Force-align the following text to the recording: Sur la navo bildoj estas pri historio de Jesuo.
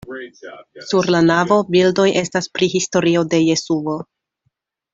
Sur 0.91 1.09
la 1.15 1.19
navo 1.25 1.59
bildoj 1.75 2.07
estas 2.23 2.47
pri 2.57 2.71
historio 2.77 3.25
de 3.35 3.41
Jesuo. 3.51 3.99